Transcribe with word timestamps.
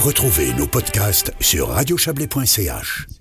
Retrouvez 0.00 0.54
nos 0.54 0.66
podcasts 0.66 1.30
sur 1.40 1.68
radiochablais.ch. 1.68 3.19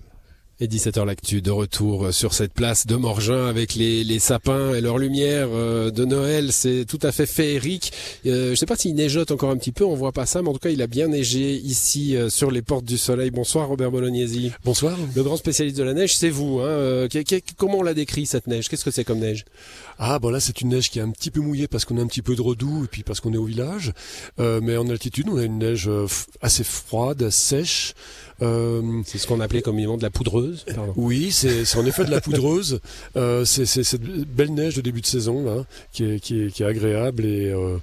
Et 0.62 0.67
17h 0.67 1.05
l'actu 1.05 1.42
de 1.42 1.51
retour 1.51 2.13
sur 2.13 2.33
cette 2.33 2.51
place 2.51 2.86
de 2.86 2.97
Morgin 2.97 3.47
avec 3.47 3.75
les, 3.75 4.04
les 4.04 4.20
sapins 4.20 4.73
et 4.73 4.82
leur 4.82 4.97
lumière 4.97 5.47
euh, 5.54 5.89
de 5.89 6.04
Noël. 6.04 6.52
C'est 6.52 6.84
tout 6.84 7.00
à 7.02 7.13
fait 7.13 7.25
féerique. 7.25 7.93
Euh, 8.25 8.50
je 8.50 8.55
sais 8.55 8.66
pas 8.66 8.75
s'il 8.75 8.93
neigeote 8.93 9.32
encore 9.32 9.52
un 9.52 9.55
petit 9.55 9.71
peu, 9.71 9.86
on 9.86 9.95
voit 9.95 10.11
pas 10.11 10.25
ça, 10.25 10.41
mais 10.41 10.50
en 10.50 10.52
tout 10.52 10.59
cas 10.59 10.71
il 10.71 10.82
a 10.82 10.88
bien 10.88 11.07
neigé 11.07 11.54
ici 11.54 12.18
euh, 12.18 12.30
sur 12.30 12.52
les 12.52 12.61
portes 12.61 12.84
du 12.84 12.98
soleil. 12.98 13.32
Bonsoir 13.32 13.70
Robert 13.70 13.89
Bolognesi. 13.89 14.52
Bonsoir. 14.66 14.98
Le 15.16 15.23
grand 15.23 15.38
spécialiste 15.38 15.77
de 15.77 15.84
la 15.84 15.93
neige, 15.93 16.18
c'est 16.18 16.30
vous. 16.30 16.60
Hein. 16.60 16.68
Euh, 16.68 17.07
comment 17.55 17.78
on 17.78 17.84
la 17.84 17.94
décrit 17.94 18.26
cette 18.26 18.48
neige? 18.48 18.68
Qu'est-ce 18.68 18.84
que 18.84 18.91
c'est 18.91 19.05
comme 19.05 19.20
neige? 19.20 19.46
Ah 19.98 20.20
bon 20.20 20.30
là 20.30 20.41
c'est 20.41 20.60
une 20.60 20.70
neige 20.70 20.89
qui 20.89 21.00
est 21.00 21.04
un 21.04 21.12
petit 21.12 21.32
peu 21.32 21.39
mouillée 21.39 21.70
parce 21.70 21.86
qu'on 21.86 21.98
a 21.98 22.02
un 22.02 22.07
petit 22.07 22.21
peu 22.21 22.36
de 22.36 22.41
redoux 22.41 22.84
et 22.84 22.88
puis 22.88 23.04
parce 23.04 23.21
qu'on 23.21 23.32
est 23.32 23.38
au 23.38 23.46
village. 23.46 23.94
mais 24.38 24.76
en 24.76 24.89
altitude 24.89 25.28
on 25.32 25.38
a 25.38 25.44
une 25.44 25.60
neige 25.60 25.89
assez 26.41 26.66
froide, 26.66 27.30
sèche. 27.30 27.94
C'est 28.39 29.18
ce 29.18 29.28
qu'on 29.28 29.39
appelait 29.39 29.61
communément 29.61 29.98
de 29.98 30.04
la 30.04 30.10
poudreuse. 30.10 30.66
Oui, 30.96 31.32
c'est 31.32 31.78
en 31.78 31.86
effet 31.86 32.06
de 32.06 32.11
la 32.11 32.22
poudreuse. 32.22 32.80
Euh, 33.16 33.44
c'est 33.45 33.66
cette 33.66 34.02
belle 34.02 34.53
neige 34.53 34.75
de 34.75 34.81
début 34.81 35.02
de 35.02 35.06
saison 35.06 35.44
là, 35.44 35.66
qui 35.92 36.03
est, 36.03 36.20
qui 36.20 36.44
est, 36.44 36.52
qui 36.52 36.64
est 36.64 36.66
agréable 36.66 37.25
et 37.25 37.50
euh, 37.50 37.78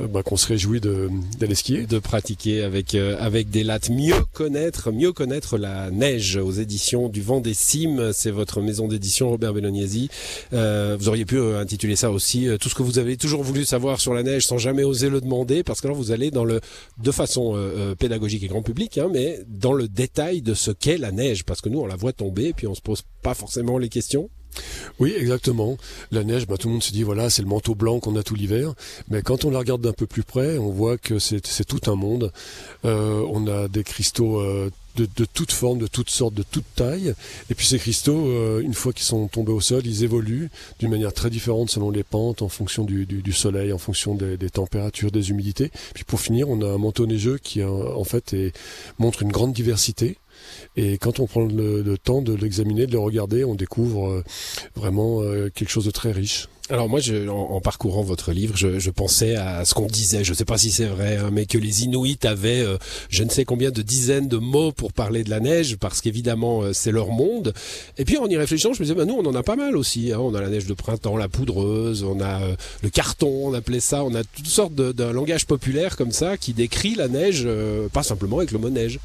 euh 0.00 0.06
bah, 0.06 0.22
qu'on 0.22 0.36
se 0.36 0.46
réjouit 0.46 0.80
d'aller 0.80 1.54
skier, 1.54 1.86
de 1.86 1.98
pratiquer 1.98 2.62
avec 2.62 2.94
euh, 2.94 3.16
avec 3.20 3.50
des 3.50 3.62
lattes. 3.62 3.90
Mieux 3.90 4.16
connaître, 4.32 4.92
mieux 4.92 5.12
connaître 5.12 5.58
la 5.58 5.90
neige 5.90 6.36
aux 6.36 6.52
éditions 6.52 7.08
du 7.08 7.22
Vent 7.22 7.40
des 7.40 7.54
Cimes. 7.54 8.10
C'est 8.12 8.30
votre 8.30 8.60
maison 8.60 8.88
d'édition, 8.88 9.30
Robert 9.30 9.54
Belognesi. 9.54 10.08
Euh, 10.52 10.96
vous 10.98 11.08
auriez 11.08 11.24
pu 11.24 11.40
intituler 11.40 11.96
ça 11.96 12.10
aussi 12.10 12.48
tout 12.60 12.68
ce 12.68 12.74
que 12.74 12.82
vous 12.82 12.98
avez 12.98 13.16
toujours 13.16 13.42
voulu 13.42 13.64
savoir 13.64 14.00
sur 14.00 14.14
la 14.14 14.22
neige 14.22 14.46
sans 14.46 14.58
jamais 14.58 14.84
oser 14.84 15.08
le 15.08 15.20
demander, 15.20 15.62
parce 15.62 15.80
que 15.80 15.88
là 15.88 15.94
vous 15.94 16.10
allez 16.10 16.30
dans 16.30 16.44
le 16.44 16.60
de 16.98 17.10
façon 17.10 17.56
pédagogique 17.98 18.42
et 18.42 18.48
grand 18.48 18.62
public, 18.62 18.98
hein, 18.98 19.08
mais 19.12 19.40
dans 19.48 19.72
le 19.72 19.85
détail 19.86 20.42
de 20.42 20.54
ce 20.54 20.70
qu'est 20.70 20.98
la 20.98 21.12
neige, 21.12 21.44
parce 21.44 21.60
que 21.60 21.68
nous 21.68 21.80
on 21.80 21.86
la 21.86 21.96
voit 21.96 22.12
tomber, 22.12 22.52
puis 22.52 22.66
on 22.66 22.74
se 22.74 22.80
pose 22.80 23.02
pas 23.22 23.34
forcément 23.34 23.78
les 23.78 23.88
questions. 23.88 24.30
Oui, 24.98 25.14
exactement. 25.16 25.76
La 26.10 26.24
neige, 26.24 26.46
bah, 26.46 26.56
tout 26.56 26.68
le 26.68 26.74
monde 26.74 26.82
se 26.82 26.92
dit 26.92 27.02
voilà, 27.02 27.30
c'est 27.30 27.42
le 27.42 27.48
manteau 27.48 27.74
blanc 27.74 28.00
qu'on 28.00 28.16
a 28.16 28.22
tout 28.22 28.34
l'hiver. 28.34 28.74
Mais 29.10 29.22
quand 29.22 29.44
on 29.44 29.50
la 29.50 29.58
regarde 29.58 29.82
d'un 29.82 29.92
peu 29.92 30.06
plus 30.06 30.22
près, 30.22 30.58
on 30.58 30.70
voit 30.70 30.96
que 30.96 31.18
c'est 31.18 31.40
tout 31.64 31.90
un 31.90 31.94
monde. 31.94 32.32
Euh, 32.84 33.24
on 33.30 33.46
a 33.46 33.68
des 33.68 33.84
cristaux 33.84 34.40
euh, 34.40 34.70
de, 34.96 35.08
de 35.16 35.24
toutes 35.24 35.52
formes, 35.52 35.78
de 35.78 35.86
toutes 35.86 36.10
sortes, 36.10 36.34
de 36.34 36.42
toutes 36.42 36.64
tailles. 36.74 37.14
Et 37.50 37.54
puis 37.54 37.66
ces 37.66 37.78
cristaux, 37.78 38.26
euh, 38.28 38.60
une 38.60 38.74
fois 38.74 38.92
qu'ils 38.92 39.04
sont 39.04 39.28
tombés 39.28 39.52
au 39.52 39.60
sol, 39.60 39.82
ils 39.84 40.04
évoluent 40.04 40.50
d'une 40.78 40.90
manière 40.90 41.12
très 41.12 41.30
différente 41.30 41.70
selon 41.70 41.90
les 41.90 42.02
pentes, 42.02 42.42
en 42.42 42.48
fonction 42.48 42.84
du, 42.84 43.32
soleil, 43.32 43.72
en 43.72 43.78
fonction 43.78 44.14
des, 44.14 44.50
températures, 44.50 45.10
des 45.10 45.30
humidités. 45.30 45.70
Puis 45.94 46.04
pour 46.04 46.20
finir, 46.20 46.48
on 46.48 46.62
a 46.62 46.66
un 46.66 46.78
manteau 46.78 47.06
neigeux 47.06 47.38
qui 47.38 47.62
en 47.62 48.04
fait 48.04 48.34
montre 48.98 49.22
une 49.22 49.32
grande 49.32 49.52
diversité. 49.52 50.18
Et 50.76 50.98
quand 50.98 51.20
on 51.20 51.26
prend 51.26 51.44
le, 51.44 51.96
temps 51.98 52.22
de 52.22 52.34
l'examiner, 52.34 52.86
de 52.86 52.92
le 52.92 52.98
regarder, 52.98 53.44
on 53.44 53.54
découvre 53.54 54.08
euh, 54.08 54.24
vraiment 54.74 55.22
euh, 55.22 55.50
quelque 55.54 55.70
chose 55.70 55.86
de 55.86 55.90
très 55.90 56.12
riche. 56.12 56.48
Alors 56.68 56.88
moi, 56.88 56.98
je, 56.98 57.28
en, 57.28 57.60
parcourant 57.60 58.02
votre 58.02 58.32
livre, 58.32 58.56
je, 58.56 58.80
je 58.80 58.90
pensais 58.90 59.36
à 59.36 59.64
ce 59.64 59.72
qu'on 59.72 59.86
disait. 59.86 60.24
Je 60.24 60.32
ne 60.32 60.36
sais 60.36 60.44
pas 60.44 60.58
si 60.58 60.72
c'est 60.72 60.86
vrai, 60.86 61.16
hein, 61.16 61.30
mais 61.32 61.46
que 61.46 61.58
les 61.58 61.84
Inuits 61.84 62.18
avaient 62.24 62.60
euh, 62.60 62.76
je 63.08 63.22
ne 63.22 63.30
sais 63.30 63.44
combien 63.44 63.70
de 63.70 63.82
dizaines 63.82 64.26
de 64.26 64.36
mots 64.36 64.72
pour 64.72 64.92
parler 64.92 65.22
de 65.22 65.30
la 65.30 65.38
neige, 65.38 65.76
parce 65.76 66.00
qu'évidemment 66.00 66.72
c'est 66.72 66.90
leur 66.90 67.10
monde. 67.10 67.54
Et 67.98 68.04
puis 68.04 68.18
en 68.18 68.26
y 68.26 68.36
réfléchissant, 68.36 68.72
je 68.72 68.80
me 68.80 68.84
disais, 68.84 68.96
bah, 68.96 69.04
nous 69.04 69.14
on 69.14 69.26
en 69.26 69.34
a 69.36 69.44
pas 69.44 69.54
mal 69.54 69.76
aussi. 69.76 70.12
Hein. 70.12 70.18
On 70.18 70.34
a 70.34 70.40
la 70.40 70.48
neige 70.48 70.66
de 70.66 70.74
printemps, 70.74 71.16
la 71.16 71.28
poudreuse, 71.28 72.02
on 72.02 72.20
a 72.20 72.40
le 72.82 72.90
carton, 72.90 73.48
on 73.48 73.54
appelait 73.54 73.78
ça. 73.78 74.02
On 74.02 74.14
a 74.16 74.24
toutes 74.24 74.46
sortes 74.46 74.74
d'un 74.74 75.12
langage 75.12 75.46
populaire 75.46 75.96
comme 75.96 76.12
ça 76.12 76.36
qui 76.36 76.52
décrit 76.52 76.96
la 76.96 77.06
neige, 77.06 77.48
pas 77.92 78.02
simplement 78.02 78.38
avec 78.38 78.50
le 78.50 78.58
mot 78.58 78.70
neige. 78.70 78.98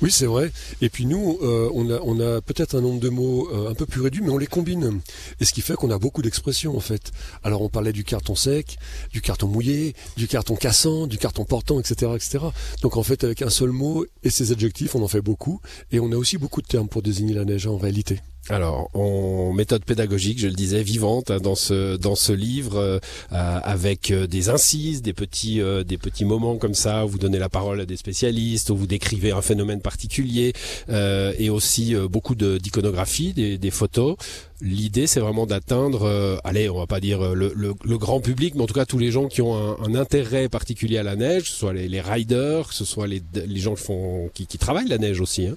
Oui, 0.00 0.10
c'est 0.10 0.26
vrai. 0.26 0.50
Et 0.80 0.88
puis 0.88 1.06
nous, 1.06 1.38
euh, 1.42 1.70
on 1.74 1.90
a, 1.90 2.00
on 2.02 2.20
a 2.20 2.40
peut-être 2.40 2.76
un 2.76 2.80
nombre 2.80 3.00
de 3.00 3.08
mots 3.08 3.48
euh, 3.52 3.70
un 3.70 3.74
peu 3.74 3.86
plus 3.86 4.00
réduit, 4.00 4.22
mais 4.22 4.30
on 4.30 4.38
les 4.38 4.46
combine. 4.46 5.00
Et 5.40 5.44
ce 5.44 5.52
qui 5.52 5.60
fait 5.60 5.74
qu'on 5.74 5.90
a 5.90 5.98
beaucoup 5.98 6.22
d'expressions 6.22 6.76
en 6.76 6.80
fait. 6.80 7.12
Alors 7.44 7.62
on 7.62 7.68
parlait 7.68 7.92
du 7.92 8.04
carton 8.04 8.34
sec, 8.34 8.78
du 9.10 9.20
carton 9.20 9.48
mouillé, 9.48 9.94
du 10.16 10.28
carton 10.28 10.56
cassant, 10.56 11.06
du 11.06 11.18
carton 11.18 11.44
portant, 11.44 11.78
etc., 11.80 12.12
etc. 12.14 12.44
Donc 12.82 12.96
en 12.96 13.02
fait, 13.02 13.24
avec 13.24 13.42
un 13.42 13.50
seul 13.50 13.70
mot 13.70 14.06
et 14.22 14.30
ses 14.30 14.52
adjectifs, 14.52 14.94
on 14.94 15.02
en 15.02 15.08
fait 15.08 15.20
beaucoup. 15.20 15.60
Et 15.90 16.00
on 16.00 16.12
a 16.12 16.16
aussi 16.16 16.38
beaucoup 16.38 16.62
de 16.62 16.66
termes 16.66 16.88
pour 16.88 17.02
désigner 17.02 17.34
la 17.34 17.44
neige 17.44 17.66
en 17.66 17.76
réalité. 17.76 18.20
Alors, 18.48 18.90
en 18.94 19.52
méthode 19.52 19.84
pédagogique, 19.84 20.40
je 20.40 20.48
le 20.48 20.54
disais, 20.54 20.82
vivante 20.82 21.30
hein, 21.30 21.38
dans 21.38 21.54
ce 21.54 21.96
dans 21.96 22.16
ce 22.16 22.32
livre, 22.32 22.76
euh, 22.76 22.98
avec 23.30 24.10
euh, 24.10 24.26
des 24.26 24.48
incises, 24.48 25.00
des 25.00 25.12
petits 25.12 25.60
euh, 25.60 25.84
des 25.84 25.96
petits 25.96 26.24
moments 26.24 26.56
comme 26.56 26.74
ça 26.74 27.06
où 27.06 27.08
vous 27.08 27.18
donnez 27.18 27.38
la 27.38 27.48
parole 27.48 27.80
à 27.80 27.86
des 27.86 27.96
spécialistes, 27.96 28.70
où 28.70 28.76
vous 28.76 28.88
décrivez 28.88 29.30
un 29.30 29.42
phénomène 29.42 29.80
particulier, 29.80 30.54
et 30.88 31.50
aussi 31.50 31.94
beaucoup 32.10 32.34
d'iconographie, 32.34 33.32
des, 33.32 33.70
photos. 33.70 34.16
L'idée, 34.60 35.06
c'est 35.06 35.20
vraiment 35.20 35.46
d'atteindre, 35.46 36.40
allez, 36.44 36.68
on 36.68 36.78
va 36.78 36.86
pas 36.86 37.00
dire 37.00 37.34
le, 37.34 37.98
grand 37.98 38.20
public, 38.20 38.54
mais 38.54 38.62
en 38.62 38.66
tout 38.66 38.74
cas 38.74 38.86
tous 38.86 38.98
les 38.98 39.10
gens 39.10 39.28
qui 39.28 39.40
ont 39.42 39.54
un, 39.80 39.94
intérêt 39.94 40.48
particulier 40.48 40.98
à 40.98 41.02
la 41.02 41.16
neige, 41.16 41.44
que 41.44 41.48
ce 41.48 41.56
soit 41.56 41.72
les, 41.72 42.00
riders, 42.00 42.68
que 42.68 42.74
ce 42.74 42.84
soit 42.84 43.06
les, 43.06 43.22
les 43.34 43.60
gens 43.60 43.74
qui 43.74 43.82
font 43.82 44.30
qui 44.34 44.58
travaillent 44.58 44.88
la 44.88 44.98
neige 44.98 45.20
aussi. 45.20 45.46
Hein. 45.46 45.56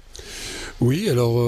Oui, 0.80 1.08
alors 1.08 1.40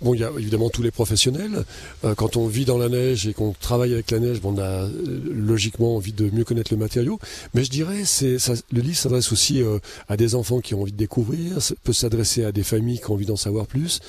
Bon, 0.00 0.14
il 0.14 0.20
y 0.20 0.24
a 0.24 0.30
évidemment 0.38 0.70
tous 0.70 0.82
les 0.82 0.90
professionnels. 0.90 1.64
Euh, 2.04 2.14
quand 2.14 2.36
on 2.36 2.46
vit 2.46 2.64
dans 2.64 2.78
la 2.78 2.88
neige 2.88 3.26
et 3.26 3.34
qu'on 3.34 3.52
travaille 3.52 3.92
avec 3.92 4.10
la 4.10 4.18
neige, 4.18 4.40
bon, 4.40 4.54
on 4.54 4.58
a 4.58 4.84
euh, 4.84 4.88
logiquement 5.30 5.96
envie 5.96 6.12
de 6.12 6.30
mieux 6.30 6.44
connaître 6.44 6.72
le 6.72 6.78
matériau. 6.78 7.18
Mais 7.52 7.64
je 7.64 7.70
dirais, 7.70 8.04
c'est 8.04 8.36
le 8.72 8.80
livre 8.80 8.96
s'adresse 8.96 9.30
aussi 9.30 9.62
euh, 9.62 9.78
à 10.08 10.16
des 10.16 10.34
enfants 10.34 10.60
qui 10.60 10.74
ont 10.74 10.82
envie 10.82 10.92
de 10.92 10.96
découvrir, 10.96 11.58
peut 11.84 11.92
s'adresser 11.92 12.44
à 12.44 12.52
des 12.52 12.62
familles 12.62 12.98
qui 12.98 13.10
ont 13.10 13.14
envie 13.14 13.26
d'en 13.26 13.36
savoir 13.36 13.66
plus. 13.66 14.00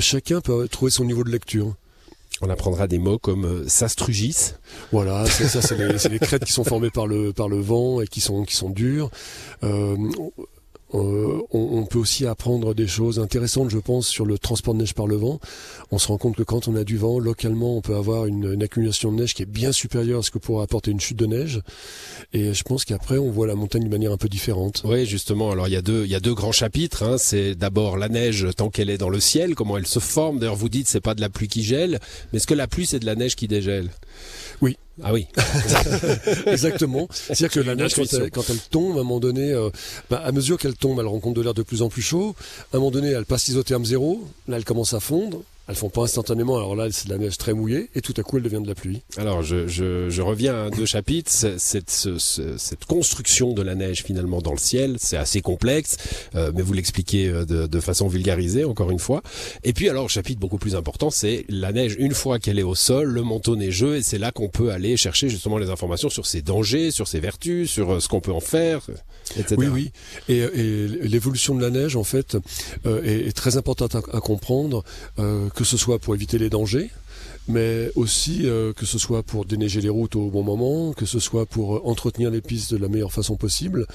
chacun 0.00 0.40
peut 0.40 0.66
trouver 0.68 0.90
son 0.90 1.04
niveau 1.04 1.22
de 1.22 1.30
lecture. 1.30 1.74
On 2.42 2.48
apprendra 2.48 2.86
des 2.86 2.98
mots 2.98 3.18
comme 3.18 3.68
sastrugis. 3.68 4.54
Voilà, 4.92 5.26
c'est 5.26 5.46
ça, 5.46 5.60
c'est 5.60 5.76
les, 5.76 6.08
les, 6.08 6.18
crêtes 6.18 6.44
qui 6.44 6.52
sont 6.52 6.64
formées 6.64 6.90
par 6.90 7.06
le 7.06 7.32
par 7.32 7.48
le 7.48 7.60
vent 7.60 8.00
et 8.00 8.06
qui 8.06 8.20
sont 8.20 8.44
qui 8.44 8.56
sont 8.56 8.70
dures. 8.70 9.10
Euh, 9.62 9.96
on, 10.92 11.86
peut 11.86 11.98
aussi 11.98 12.26
apprendre 12.26 12.74
des 12.74 12.86
choses 12.86 13.18
intéressantes, 13.18 13.70
je 13.70 13.78
pense, 13.78 14.08
sur 14.08 14.26
le 14.26 14.38
transport 14.38 14.74
de 14.74 14.80
neige 14.80 14.94
par 14.94 15.06
le 15.06 15.16
vent. 15.16 15.40
On 15.90 15.98
se 15.98 16.08
rend 16.08 16.18
compte 16.18 16.36
que 16.36 16.42
quand 16.42 16.68
on 16.68 16.74
a 16.74 16.84
du 16.84 16.96
vent, 16.96 17.18
localement, 17.18 17.76
on 17.76 17.80
peut 17.80 17.94
avoir 17.94 18.26
une, 18.26 18.62
accumulation 18.62 19.12
de 19.12 19.20
neige 19.20 19.34
qui 19.34 19.42
est 19.42 19.50
bien 19.50 19.72
supérieure 19.72 20.20
à 20.20 20.22
ce 20.22 20.30
que 20.30 20.38
pourrait 20.38 20.64
apporter 20.64 20.90
une 20.90 21.00
chute 21.00 21.18
de 21.18 21.26
neige. 21.26 21.60
Et 22.32 22.54
je 22.54 22.62
pense 22.62 22.84
qu'après, 22.84 23.18
on 23.18 23.30
voit 23.30 23.46
la 23.46 23.54
montagne 23.54 23.82
d'une 23.82 23.90
manière 23.90 24.12
un 24.12 24.16
peu 24.16 24.28
différente. 24.28 24.82
Oui, 24.84 25.06
justement. 25.06 25.50
Alors, 25.50 25.68
il 25.68 25.72
y 25.72 25.76
a 25.76 25.82
deux, 25.82 26.04
il 26.04 26.10
y 26.10 26.14
a 26.14 26.20
deux 26.20 26.34
grands 26.34 26.52
chapitres. 26.52 27.02
Hein. 27.02 27.16
C'est 27.18 27.54
d'abord 27.54 27.96
la 27.96 28.08
neige 28.08 28.48
tant 28.56 28.70
qu'elle 28.70 28.90
est 28.90 28.98
dans 28.98 29.10
le 29.10 29.20
ciel, 29.20 29.54
comment 29.54 29.78
elle 29.78 29.86
se 29.86 30.00
forme. 30.00 30.38
D'ailleurs, 30.38 30.56
vous 30.56 30.68
dites, 30.68 30.88
c'est 30.88 31.00
pas 31.00 31.14
de 31.14 31.20
la 31.20 31.28
pluie 31.28 31.48
qui 31.48 31.62
gèle, 31.62 32.00
mais 32.32 32.38
est-ce 32.38 32.46
que 32.46 32.54
la 32.54 32.66
pluie, 32.66 32.86
c'est 32.86 33.00
de 33.00 33.06
la 33.06 33.14
neige 33.14 33.36
qui 33.36 33.48
dégèle? 33.48 33.90
Oui. 34.60 34.76
Ah 35.02 35.12
oui. 35.12 35.26
Exactement. 36.46 37.08
C'est-à-dire 37.10 37.50
que 37.50 37.60
la 37.60 37.74
neige, 37.74 37.94
quand 38.32 38.50
elle, 38.50 38.58
tombe, 38.70 38.96
à 38.96 39.00
un 39.00 39.04
moment 39.04 39.20
donné, 39.20 39.52
euh, 39.52 39.70
bah, 40.08 40.22
à 40.24 40.32
mesure 40.32 40.58
qu'elle 40.58 40.74
tombe, 40.74 40.98
elle 41.00 41.06
rencontre 41.06 41.36
de 41.36 41.42
l'air 41.42 41.54
de 41.54 41.62
plus 41.62 41.82
en 41.82 41.88
plus 41.88 42.02
chaud. 42.02 42.34
À 42.72 42.76
un 42.76 42.80
moment 42.80 42.90
donné, 42.90 43.10
elle 43.10 43.24
passe 43.24 43.48
isotherme 43.48 43.84
zéro. 43.84 44.26
Là, 44.48 44.56
elle 44.56 44.64
commence 44.64 44.94
à 44.94 45.00
fondre. 45.00 45.42
Elles 45.70 45.76
font 45.76 45.88
pas 45.88 46.02
instantanément. 46.02 46.56
Alors 46.56 46.74
là, 46.74 46.88
c'est 46.90 47.06
de 47.06 47.12
la 47.12 47.18
neige 47.18 47.38
très 47.38 47.54
mouillée 47.54 47.90
et 47.94 48.00
tout 48.00 48.12
à 48.16 48.24
coup, 48.24 48.38
elle 48.38 48.42
devient 48.42 48.60
de 48.60 48.66
la 48.66 48.74
pluie. 48.74 49.02
Alors, 49.16 49.44
je, 49.44 49.68
je, 49.68 50.10
je 50.10 50.20
reviens 50.20 50.64
à 50.64 50.70
deux 50.70 50.84
chapitres. 50.84 51.30
Cette, 51.30 51.90
ce, 51.90 52.18
cette 52.18 52.84
construction 52.86 53.52
de 53.52 53.62
la 53.62 53.76
neige 53.76 54.02
finalement 54.02 54.40
dans 54.40 54.50
le 54.50 54.58
ciel, 54.58 54.96
c'est 54.98 55.16
assez 55.16 55.42
complexe, 55.42 55.96
euh, 56.34 56.50
mais 56.52 56.62
vous 56.62 56.72
l'expliquez 56.72 57.28
euh, 57.28 57.44
de, 57.44 57.68
de, 57.68 57.80
façon 57.80 58.08
vulgarisée 58.08 58.64
encore 58.64 58.90
une 58.90 58.98
fois. 58.98 59.22
Et 59.62 59.72
puis 59.72 59.88
alors, 59.88 60.10
chapitre 60.10 60.40
beaucoup 60.40 60.58
plus 60.58 60.74
important, 60.74 61.08
c'est 61.08 61.44
la 61.48 61.70
neige 61.70 61.94
une 62.00 62.14
fois 62.14 62.40
qu'elle 62.40 62.58
est 62.58 62.64
au 62.64 62.74
sol, 62.74 63.06
le 63.08 63.22
manteau 63.22 63.54
neigeux, 63.54 63.94
et 63.94 64.02
c'est 64.02 64.18
là 64.18 64.32
qu'on 64.32 64.48
peut 64.48 64.72
aller 64.72 64.96
chercher 64.96 65.28
justement 65.28 65.56
les 65.56 65.70
informations 65.70 66.10
sur 66.10 66.26
ses 66.26 66.42
dangers, 66.42 66.90
sur 66.90 67.06
ses 67.06 67.20
vertus, 67.20 67.70
sur 67.70 67.92
euh, 67.92 68.00
ce 68.00 68.08
qu'on 68.08 68.20
peut 68.20 68.32
en 68.32 68.40
faire, 68.40 68.82
etc. 69.36 69.54
Oui, 69.56 69.68
oui. 69.68 69.92
Et, 70.28 70.38
et 70.38 70.88
l'évolution 70.88 71.54
de 71.54 71.62
la 71.62 71.70
neige, 71.70 71.94
en 71.94 72.04
fait, 72.04 72.36
euh, 72.86 73.04
est, 73.04 73.28
est, 73.28 73.32
très 73.32 73.56
importante 73.56 73.94
à, 73.94 73.98
à 73.98 74.20
comprendre. 74.20 74.82
Euh, 75.20 75.48
que 75.59 75.59
ce 75.64 75.76
soit 75.76 75.98
pour 75.98 76.14
éviter 76.14 76.38
les 76.38 76.50
dangers, 76.50 76.90
mais 77.48 77.90
aussi 77.96 78.40
euh, 78.44 78.72
que 78.72 78.86
ce 78.86 78.98
soit 78.98 79.22
pour 79.22 79.44
déneiger 79.44 79.80
les 79.80 79.88
routes 79.88 80.16
au 80.16 80.30
bon 80.30 80.42
moment, 80.42 80.92
que 80.92 81.06
ce 81.06 81.18
soit 81.18 81.46
pour 81.46 81.76
euh, 81.76 81.80
entretenir 81.84 82.30
les 82.30 82.40
pistes 82.40 82.72
de 82.72 82.78
la 82.78 82.88
meilleure 82.88 83.12
façon 83.12 83.36
possible. 83.36 83.86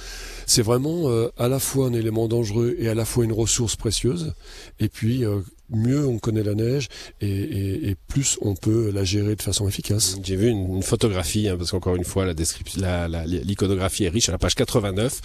C'est 0.46 0.62
vraiment 0.62 1.10
euh, 1.10 1.30
à 1.38 1.48
la 1.48 1.60
fois 1.60 1.88
un 1.88 1.94
élément 1.94 2.28
dangereux 2.28 2.76
et 2.80 2.90
à 2.90 2.96
la 2.96 3.06
fois 3.06 3.26
une 3.26 3.34
ressource 3.34 3.76
précieuse. 3.76 4.34
Et 4.80 4.90
puis 4.90 5.24
mieux 5.70 6.06
on 6.06 6.20
connaît 6.20 6.44
la 6.44 6.54
neige 6.54 6.88
et, 7.22 7.96
plus 8.08 8.38
on 8.42 8.56
peut 8.56 8.92
la 8.94 9.04
gérer 9.04 9.36
de 9.36 9.42
façon 9.42 9.68
efficace. 9.68 10.18
J'ai 10.24 10.36
vu 10.36 10.50
une, 10.50 10.84
photographie, 10.84 11.50
hein, 11.50 11.58
parce 11.58 11.72
qu'encore 11.72 11.96
une 11.96 12.04
fois, 12.04 12.26
la 12.26 12.34
description, 12.34 12.82
l'iconographie 13.26 14.06
est 14.06 14.10
riche 14.10 14.30
à 14.30 14.32
la 14.32 14.38
page 14.38 14.56
89. 14.56 15.22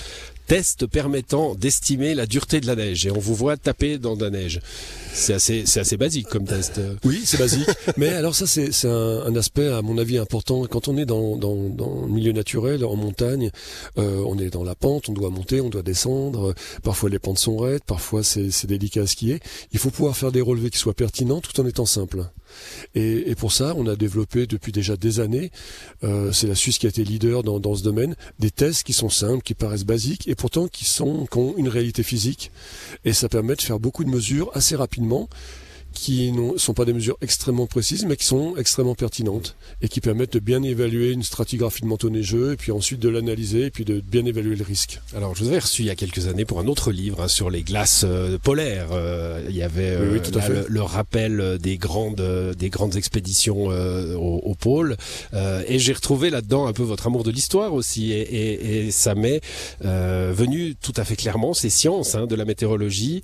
Test 0.47 0.87
permettant 0.87 1.55
d'estimer 1.55 2.15
la 2.15 2.27
dureté 2.27 2.61
de 2.61 2.67
la 2.67 2.75
neige. 2.75 3.07
Et 3.07 3.13
on 3.13 3.19
vous 3.21 3.37
voit 3.37 3.57
taper 3.57 3.99
dans 3.99 4.17
de 4.17 4.25
la 4.25 4.31
neige. 4.31 4.61
C'est 5.13 5.35
assez, 5.35 5.63
c'est 5.65 5.79
assez 5.79 5.97
basique 5.97 6.27
comme 6.27 6.45
test. 6.45 6.81
Oui, 7.05 7.23
c'est 7.25 7.39
basique. 7.39 7.69
Mais 7.97 8.09
alors 8.09 8.35
ça, 8.35 8.47
c'est 8.49 8.85
un, 8.85 9.23
un, 9.27 9.37
aspect, 9.37 9.69
à 9.69 9.81
mon 9.83 9.97
avis, 9.97 10.19
important. 10.19 10.67
Quand 10.67 10.89
on 10.89 10.97
est 10.97 11.05
dans, 11.05 11.37
dans, 11.37 11.55
dans 11.55 12.03
le 12.03 12.13
milieu 12.13 12.33
naturel, 12.33 12.85
en 12.85 12.97
montagne, 12.97 13.51
euh, 13.99 14.25
on 14.27 14.39
est 14.39 14.51
dans 14.51 14.65
la 14.65 14.75
pente, 14.75 15.09
on 15.09 15.13
doit 15.13 15.31
monter, 15.31 15.61
on 15.61 15.69
doit 15.69 15.83
descendre. 15.83 16.55
Parfois 16.83 17.11
les 17.11 17.19
pentes 17.19 17.39
sont 17.39 17.57
raides, 17.57 17.83
parfois 17.87 18.23
c'est 18.23 18.67
délicat 18.67 19.03
à 19.03 19.07
skier. 19.07 19.41
Il 19.73 19.79
faut 19.79 19.91
pouvoir 19.91 20.17
faire 20.17 20.30
des 20.33 20.41
relevés 20.41 20.71
qui 20.71 20.79
soient 20.79 20.95
pertinents 20.95 21.41
tout 21.41 21.59
en 21.61 21.67
étant 21.67 21.87
simples. 21.87 22.25
Et, 22.95 23.35
pour 23.37 23.53
ça, 23.53 23.75
on 23.77 23.87
a 23.87 23.97
développé 23.97 24.47
depuis 24.47 24.73
déjà 24.73 24.97
des 24.97 25.21
années, 25.21 25.51
euh, 26.03 26.33
c'est 26.33 26.47
la 26.47 26.55
Suisse 26.55 26.79
qui 26.79 26.87
a 26.87 26.89
été 26.89 27.05
leader 27.05 27.43
dans, 27.43 27.61
dans, 27.61 27.75
ce 27.75 27.83
domaine, 27.83 28.17
des 28.39 28.51
tests 28.51 28.83
qui 28.83 28.93
sont 28.93 29.09
simples, 29.09 29.43
qui 29.43 29.55
paraissent 29.55 29.85
basiques 29.85 30.27
et 30.29 30.35
pourtant 30.35 30.67
qui 30.67 30.87
ont 31.01 31.55
une 31.57 31.69
réalité 31.69 32.03
physique. 32.03 32.51
Et 33.05 33.13
ça 33.13 33.29
permet 33.29 33.55
de 33.55 33.63
faire 33.63 33.79
beaucoup 33.79 34.05
de 34.05 34.11
mesures 34.11 34.51
assez 34.55 34.75
rapidement 34.75 35.29
qui 35.93 36.33
ne 36.33 36.57
sont 36.57 36.75
pas 36.75 36.85
des 36.85 36.93
mesures 36.93 37.17
extrêmement 37.21 37.67
précises, 37.67 38.05
mais 38.05 38.17
qui 38.17 38.25
sont 38.25 38.57
extrêmement 38.57 38.95
pertinentes 38.95 39.57
et 39.83 39.89
qui 39.89 40.01
permettent 40.01 40.35
de 40.35 40.39
bien 40.39 40.63
évaluer 40.63 41.11
une 41.11 41.23
stratigraphie 41.23 41.83
de 41.83 41.87
manteau 41.87 42.11
neigeux 42.11 42.53
et 42.53 42.57
puis 42.57 42.73
ensuite 42.73 43.01
de 43.01 43.09
l'analyser 43.09 43.67
et 43.67 43.71
puis 43.71 43.85
de 43.85 44.01
bien 44.01 44.25
évaluer 44.25 44.57
le 44.57 44.65
risque. 44.65 45.01
Alors, 45.17 45.35
je 45.35 45.45
vous 45.45 45.51
avais 45.51 45.59
reçu 45.59 45.83
il 45.83 45.87
y 45.87 45.91
a 45.91 45.97
quelques 45.97 46.27
années 46.27 46.45
pour 46.45 46.61
un 46.61 46.67
autre 46.67 46.93
livre 46.93 47.23
hein, 47.23 47.29
sur 47.29 47.51
les 47.51 47.63
glaces 47.63 48.05
euh, 48.07 48.39
polaires. 48.39 48.89
Euh, 48.93 49.45
il 49.49 49.57
y 49.57 49.63
avait 49.63 49.91
euh, 49.91 50.65
le, 50.69 50.83
rappel 50.83 51.59
des 51.59 51.77
grandes, 51.77 52.55
des 52.57 52.71
grandes 52.71 52.97
expéditions 52.97 53.67
au, 53.67 54.41
au, 54.43 54.55
pôle 54.55 54.97
et 55.33 55.79
j'ai 55.79 55.93
retrouvé 55.93 56.31
là-dedans 56.31 56.67
un 56.67 56.73
peu 56.73 56.83
votre 56.83 57.07
amour 57.07 57.23
de 57.23 57.31
l'histoire 57.31 57.73
aussi 57.75 58.13
et, 58.13 58.21
et, 58.21 58.87
et 58.87 58.91
ça 58.91 59.15
m'est 59.15 59.41
venu 59.81 60.75
tout 60.75 60.93
à 60.97 61.05
fait 61.05 61.17
clairement 61.17 61.55
ces 61.55 61.71
sciences 61.71 62.15
hein, 62.15 62.27
de 62.27 62.35
la 62.35 62.45
météorologie 62.45 63.23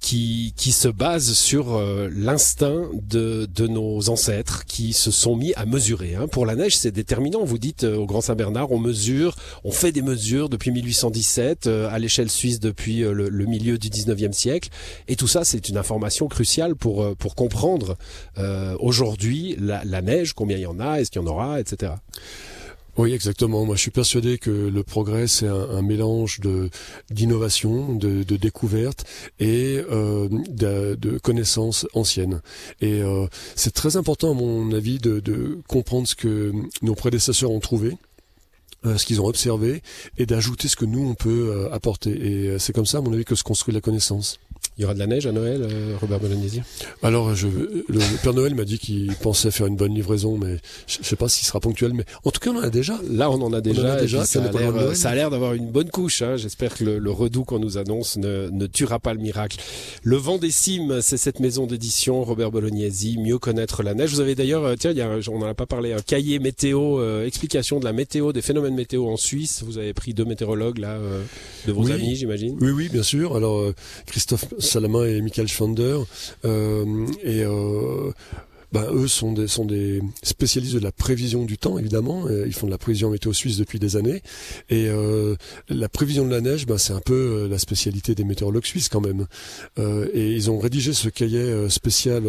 qui, 0.00 0.54
qui 0.56 0.72
se 0.72 0.88
basent 0.88 1.32
sur 1.32 1.51
sur 1.52 1.74
euh, 1.74 2.08
l'instinct 2.10 2.88
de, 2.94 3.44
de, 3.44 3.66
nos 3.66 4.08
ancêtres 4.08 4.64
qui 4.64 4.94
se 4.94 5.10
sont 5.10 5.36
mis 5.36 5.52
à 5.52 5.66
mesurer. 5.66 6.14
Hein. 6.14 6.26
Pour 6.26 6.46
la 6.46 6.56
neige, 6.56 6.78
c'est 6.78 6.92
déterminant. 6.92 7.44
Vous 7.44 7.58
dites 7.58 7.84
euh, 7.84 7.94
au 7.94 8.06
Grand 8.06 8.22
Saint-Bernard, 8.22 8.72
on 8.72 8.78
mesure, 8.78 9.36
on 9.62 9.70
fait 9.70 9.92
des 9.92 10.00
mesures 10.00 10.48
depuis 10.48 10.70
1817 10.70 11.66
euh, 11.66 11.90
à 11.90 11.98
l'échelle 11.98 12.30
suisse 12.30 12.58
depuis 12.58 13.00
le, 13.00 13.28
milieu 13.44 13.76
du 13.76 13.90
19e 13.90 14.32
siècle. 14.32 14.70
Et 15.08 15.16
tout 15.16 15.28
ça, 15.28 15.44
c'est 15.44 15.68
une 15.68 15.76
information 15.76 16.26
cruciale 16.26 16.74
pour, 16.74 17.14
pour 17.16 17.34
comprendre 17.34 17.98
aujourd'hui 18.78 19.54
la, 19.60 19.84
la 19.84 20.00
neige, 20.00 20.32
combien 20.32 20.56
il 20.56 20.62
y 20.62 20.66
en 20.66 20.80
a, 20.80 21.00
est-ce 21.00 21.10
qu'il 21.10 21.20
y 21.20 21.24
en 21.24 21.28
aura, 21.28 21.60
etc. 21.60 21.92
Oui, 22.98 23.14
exactement. 23.14 23.64
Moi, 23.64 23.74
je 23.76 23.80
suis 23.80 23.90
persuadé 23.90 24.36
que 24.36 24.50
le 24.50 24.82
progrès, 24.82 25.26
c'est 25.26 25.46
un, 25.46 25.80
mélange 25.80 26.40
de 26.40 26.68
d'innovation, 27.10 27.94
de, 27.94 28.22
de 28.22 28.36
découverte 28.36 29.04
et 29.40 29.82
euh, 29.90 30.28
de, 30.50 30.94
de, 30.94 31.18
connaissances 31.18 31.86
anciennes. 31.94 32.42
Et 32.82 33.02
euh, 33.02 33.26
c'est 33.56 33.72
très 33.72 33.96
important, 33.96 34.32
à 34.32 34.34
mon 34.34 34.72
avis, 34.72 34.98
de, 34.98 35.20
de 35.20 35.58
comprendre 35.68 36.06
ce 36.06 36.14
que 36.14 36.52
nos 36.82 36.94
prédécesseurs 36.94 37.50
ont 37.50 37.60
trouvé 37.60 37.96
euh, 38.84 38.98
ce 38.98 39.06
qu'ils 39.06 39.20
ont 39.20 39.26
observé 39.26 39.80
et 40.18 40.26
d'ajouter 40.26 40.66
ce 40.66 40.74
que 40.74 40.84
nous 40.84 41.06
on 41.06 41.14
peut 41.14 41.52
euh, 41.54 41.72
apporter 41.72 42.10
et 42.10 42.58
c'est 42.58 42.72
comme 42.72 42.84
ça 42.84 42.98
à 42.98 43.00
mon 43.00 43.12
avis 43.12 43.24
que 43.24 43.36
se 43.36 43.44
construit 43.44 43.72
la 43.72 43.80
connaissance. 43.80 44.40
Il 44.78 44.82
y 44.82 44.84
aura 44.86 44.94
de 44.94 44.98
la 44.98 45.06
neige 45.06 45.26
à 45.26 45.32
Noël, 45.32 45.60
euh, 45.62 45.96
Robert 46.00 46.18
Bolognesi? 46.18 46.62
Alors, 47.02 47.34
je, 47.34 47.46
le, 47.46 48.22
Père 48.22 48.32
Noël 48.32 48.54
m'a 48.54 48.64
dit 48.64 48.78
qu'il 48.78 49.14
pensait 49.16 49.50
faire 49.50 49.66
une 49.66 49.76
bonne 49.76 49.94
livraison, 49.94 50.38
mais 50.38 50.56
je, 50.86 51.00
ne 51.00 51.04
sais 51.04 51.14
pas 51.14 51.28
s'il 51.28 51.46
sera 51.46 51.60
ponctuel. 51.60 51.92
Mais 51.92 52.06
en 52.24 52.30
tout 52.30 52.40
cas, 52.40 52.50
on 52.50 52.56
en 52.56 52.62
a 52.62 52.70
déjà. 52.70 52.98
Là, 53.10 53.30
on 53.30 53.42
en 53.42 53.52
a 53.52 53.60
déjà. 53.60 54.00
déjà 54.00 54.24
ça, 54.24 54.40
a 54.40 55.14
l'air 55.14 55.28
d'avoir 55.28 55.52
une 55.52 55.70
bonne 55.70 55.90
couche. 55.90 56.22
Hein. 56.22 56.36
J'espère 56.36 56.74
que 56.74 56.84
le, 56.84 57.10
redout 57.10 57.44
qu'on 57.44 57.58
nous 57.58 57.76
annonce 57.76 58.16
ne, 58.16 58.48
ne, 58.50 58.66
tuera 58.66 58.98
pas 58.98 59.12
le 59.12 59.20
miracle. 59.20 59.58
Le 60.02 60.16
vent 60.16 60.38
des 60.38 60.50
cimes, 60.50 61.02
c'est 61.02 61.18
cette 61.18 61.40
maison 61.40 61.66
d'édition, 61.66 62.24
Robert 62.24 62.50
Bolognesi, 62.50 63.18
mieux 63.18 63.38
connaître 63.38 63.82
la 63.82 63.92
neige. 63.92 64.14
Vous 64.14 64.20
avez 64.20 64.34
d'ailleurs, 64.34 64.64
euh, 64.64 64.74
tiens, 64.78 64.92
il 64.92 64.96
y 64.96 65.02
a, 65.02 65.18
on 65.30 65.38
n'en 65.38 65.48
a 65.48 65.54
pas 65.54 65.66
parlé, 65.66 65.92
un 65.92 66.00
cahier 66.00 66.38
météo, 66.38 66.98
euh, 66.98 67.26
explication 67.26 67.78
de 67.78 67.84
la 67.84 67.92
météo, 67.92 68.32
des 68.32 68.42
phénomènes 68.42 68.74
météo 68.74 69.06
en 69.06 69.18
Suisse. 69.18 69.62
Vous 69.66 69.76
avez 69.76 69.92
pris 69.92 70.14
deux 70.14 70.24
météorologues 70.24 70.78
là, 70.78 70.98
de 71.66 71.72
vos 71.72 71.90
amis, 71.90 72.16
j'imagine. 72.16 72.56
Oui, 72.62 72.70
oui, 72.70 72.88
bien 72.88 73.02
sûr. 73.02 73.36
Alors, 73.36 73.70
Christophe 74.06 74.46
Salama 74.58 75.06
et 75.08 75.20
Michael 75.20 75.48
Schwander. 75.48 75.98
Euh, 76.44 77.06
et 77.22 77.42
euh, 77.44 78.12
ben, 78.72 78.86
eux 78.90 79.06
sont 79.06 79.32
des, 79.32 80.00
spécialistes 80.22 80.74
de 80.74 80.78
la 80.78 80.92
prévision 80.92 81.44
du 81.44 81.58
temps, 81.58 81.78
évidemment. 81.78 82.26
Ils 82.28 82.54
font 82.54 82.66
de 82.66 82.70
la 82.70 82.78
prévision 82.78 83.10
météo 83.10 83.34
suisse 83.34 83.58
depuis 83.58 83.78
des 83.78 83.96
années. 83.96 84.22
Et 84.70 84.88
euh, 84.88 85.36
la 85.68 85.90
prévision 85.90 86.24
de 86.24 86.30
la 86.30 86.40
neige, 86.40 86.66
ben, 86.66 86.78
c'est 86.78 86.94
un 86.94 87.00
peu 87.00 87.46
la 87.50 87.58
spécialité 87.58 88.14
des 88.14 88.24
météorologues 88.24 88.64
suisses 88.64 88.88
quand 88.88 89.02
même. 89.02 89.26
et 89.78 90.32
ils 90.32 90.50
ont 90.50 90.58
rédigé 90.58 90.94
ce 90.94 91.10
cahier 91.10 91.68
spécial 91.68 92.22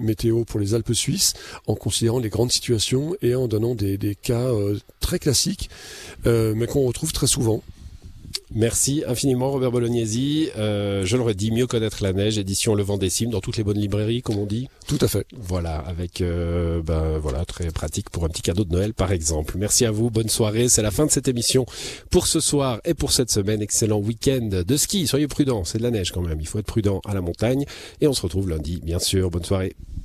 météo 0.00 0.44
pour 0.44 0.58
les 0.58 0.74
Alpes 0.74 0.92
suisses 0.92 1.34
en 1.68 1.76
considérant 1.76 2.18
les 2.18 2.30
grandes 2.30 2.52
situations 2.52 3.14
et 3.22 3.36
en 3.36 3.46
donnant 3.46 3.76
des 3.76 4.16
cas 4.20 4.48
très 4.98 5.20
classiques, 5.20 5.70
mais 6.24 6.66
qu'on 6.66 6.82
retrouve 6.82 7.12
très 7.12 7.28
souvent. 7.28 7.62
Merci 8.52 9.04
infiniment 9.06 9.50
Robert 9.50 9.70
Bolognesi. 9.70 10.48
Euh, 10.56 11.06
je 11.06 11.16
le 11.16 11.22
redis, 11.22 11.52
mieux 11.52 11.68
connaître 11.68 12.02
la 12.02 12.12
neige, 12.12 12.36
édition 12.36 12.74
Le 12.74 12.82
Vent 12.82 12.98
des 12.98 13.08
Cimes 13.08 13.30
dans 13.30 13.40
toutes 13.40 13.56
les 13.56 13.62
bonnes 13.62 13.78
librairies, 13.78 14.22
comme 14.22 14.38
on 14.38 14.46
dit. 14.46 14.68
Tout 14.88 14.98
à 15.00 15.06
fait. 15.06 15.24
Voilà, 15.38 15.76
avec 15.76 16.20
euh, 16.20 16.82
ben 16.82 17.18
voilà 17.18 17.44
très 17.44 17.70
pratique 17.70 18.10
pour 18.10 18.24
un 18.24 18.28
petit 18.28 18.42
cadeau 18.42 18.64
de 18.64 18.72
Noël 18.72 18.92
par 18.92 19.12
exemple. 19.12 19.54
Merci 19.56 19.84
à 19.84 19.92
vous, 19.92 20.10
bonne 20.10 20.28
soirée. 20.28 20.68
C'est 20.68 20.82
la 20.82 20.90
fin 20.90 21.06
de 21.06 21.12
cette 21.12 21.28
émission 21.28 21.64
pour 22.10 22.26
ce 22.26 22.40
soir 22.40 22.80
et 22.84 22.94
pour 22.94 23.12
cette 23.12 23.30
semaine. 23.30 23.62
Excellent 23.62 23.98
week-end 23.98 24.48
de 24.66 24.76
ski. 24.76 25.06
Soyez 25.06 25.28
prudents, 25.28 25.64
c'est 25.64 25.78
de 25.78 25.84
la 25.84 25.92
neige 25.92 26.10
quand 26.10 26.22
même. 26.22 26.40
Il 26.40 26.48
faut 26.48 26.58
être 26.58 26.66
prudent 26.66 27.00
à 27.06 27.14
la 27.14 27.20
montagne 27.20 27.64
et 28.00 28.08
on 28.08 28.12
se 28.12 28.22
retrouve 28.22 28.48
lundi, 28.48 28.80
bien 28.82 28.98
sûr. 28.98 29.30
Bonne 29.30 29.44
soirée. 29.44 29.76